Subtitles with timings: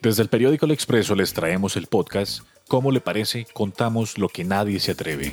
[0.00, 3.46] Desde el periódico El Expreso les traemos el podcast ¿Cómo le parece?
[3.52, 5.32] Contamos lo que nadie se atreve.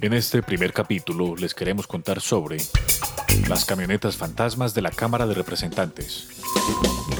[0.00, 2.58] En este primer capítulo les queremos contar sobre
[3.48, 6.28] las camionetas fantasmas de la Cámara de Representantes.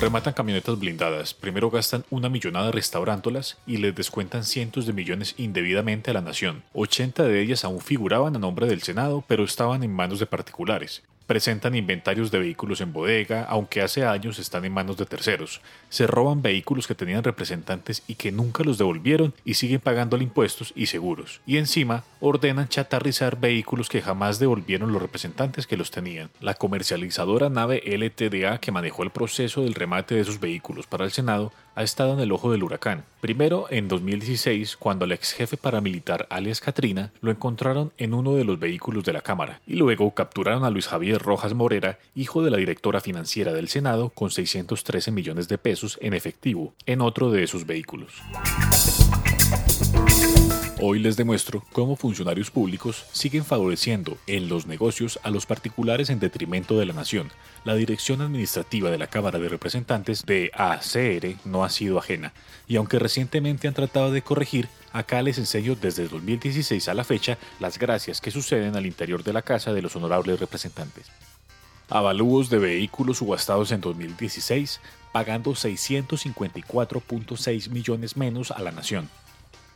[0.01, 6.11] Rematan camionetas blindadas, primero gastan una millonada restaurándolas y les descuentan cientos de millones indebidamente
[6.11, 6.63] a la nación.
[6.73, 11.03] 80 de ellas aún figuraban a nombre del Senado, pero estaban en manos de particulares
[11.31, 15.61] presentan inventarios de vehículos en bodega, aunque hace años están en manos de terceros.
[15.89, 20.73] Se roban vehículos que tenían representantes y que nunca los devolvieron y siguen pagando impuestos
[20.75, 21.41] y seguros.
[21.47, 26.31] Y encima ordenan chatarrizar vehículos que jamás devolvieron los representantes que los tenían.
[26.41, 31.13] La comercializadora nave LTDA que manejó el proceso del remate de esos vehículos para el
[31.13, 33.05] Senado ha estado en el ojo del huracán.
[33.21, 38.45] Primero en 2016, cuando el ex jefe paramilitar alias Katrina lo encontraron en uno de
[38.45, 42.51] los vehículos de la Cámara, y luego capturaron a Luis Javier Rojas Morera, hijo de
[42.51, 47.45] la directora financiera del Senado, con 613 millones de pesos en efectivo en otro de
[47.45, 48.13] esos vehículos.
[50.83, 56.21] Hoy les demuestro cómo funcionarios públicos siguen favoreciendo en los negocios a los particulares en
[56.21, 57.31] detrimento de la nación.
[57.65, 62.33] La dirección administrativa de la Cámara de Representantes de ACR no ha sido ajena,
[62.67, 67.39] y aunque recientemente han tratado de corregir, acá les enseño desde 2016 a la fecha
[67.59, 71.07] las gracias que suceden al interior de la Casa de los Honorables Representantes.
[71.89, 74.81] Avalúos de vehículos subastados en 2016,
[75.13, 79.09] pagando 654.6 millones menos a la nación.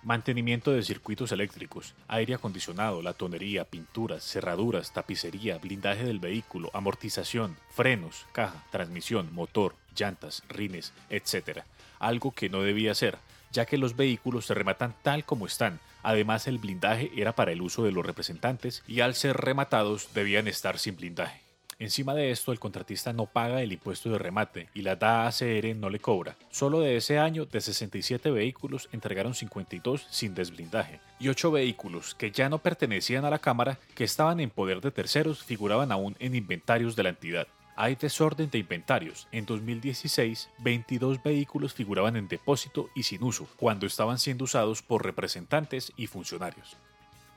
[0.03, 8.27] mantenimiento de circuitos eléctricos, aire acondicionado, latonería, pinturas, cerraduras, tapicería, blindaje del vehículo, amortización, frenos,
[8.33, 11.61] caja, transmisión, motor, llantas, rines, etc.
[12.01, 13.19] Algo que no debía ser,
[13.53, 15.79] ya que los vehículos se rematan tal como están.
[16.03, 20.49] Además, el blindaje era para el uso de los representantes y al ser rematados debían
[20.49, 21.40] estar sin blindaje.
[21.81, 25.89] Encima de esto, el contratista no paga el impuesto de remate y la DAACR no
[25.89, 26.37] le cobra.
[26.51, 31.01] Solo de ese año, de 67 vehículos, entregaron 52 sin desblindaje.
[31.19, 34.91] Y 8 vehículos que ya no pertenecían a la Cámara, que estaban en poder de
[34.91, 37.49] terceros, figuraban aún en inventarios de la entidad.
[37.77, 39.27] Hay desorden de inventarios.
[39.33, 45.03] En 2016, 22 vehículos figuraban en depósito y sin uso, cuando estaban siendo usados por
[45.03, 46.77] representantes y funcionarios.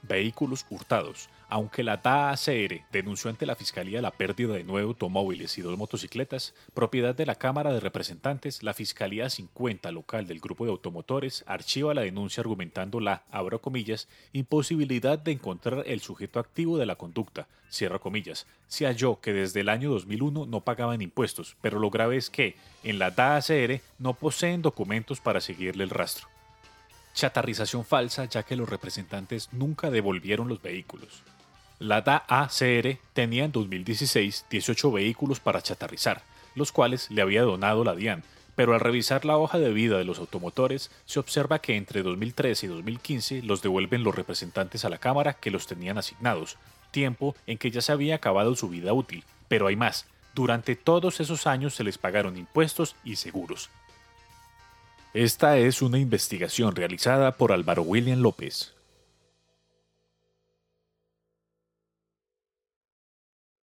[0.03, 1.29] Vehículos hurtados.
[1.53, 6.55] Aunque la DAACR denunció ante la Fiscalía la pérdida de nueve automóviles y dos motocicletas,
[6.73, 11.93] propiedad de la Cámara de Representantes, la Fiscalía 50 local del Grupo de Automotores archiva
[11.93, 17.47] la denuncia argumentando la, abro comillas, imposibilidad de encontrar el sujeto activo de la conducta,
[17.71, 18.47] cierro comillas.
[18.67, 22.55] Se halló que desde el año 2001 no pagaban impuestos, pero lo grave es que,
[22.83, 26.32] en la DAACR, no poseen documentos para seguirle el rastro
[27.13, 31.23] chatarrización falsa ya que los representantes nunca devolvieron los vehículos.
[31.79, 36.23] La DAACR tenía en 2016 18 vehículos para chatarrizar,
[36.55, 38.23] los cuales le había donado la DIAN,
[38.55, 42.67] pero al revisar la hoja de vida de los automotores se observa que entre 2013
[42.67, 46.57] y 2015 los devuelven los representantes a la Cámara que los tenían asignados,
[46.91, 49.23] tiempo en que ya se había acabado su vida útil.
[49.47, 50.05] Pero hay más,
[50.35, 53.69] durante todos esos años se les pagaron impuestos y seguros.
[55.13, 58.73] Esta es una investigación realizada por Álvaro William López,